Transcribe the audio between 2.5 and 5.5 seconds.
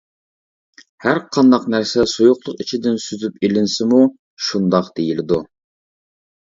ئىچىدىن سۈزۈپ ئېلىنسىمۇ شۇنداق دېيىلىدۇ.